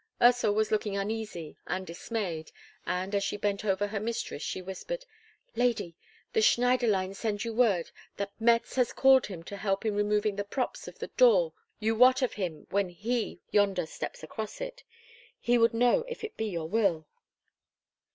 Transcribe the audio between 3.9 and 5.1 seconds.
mistress, she whispered,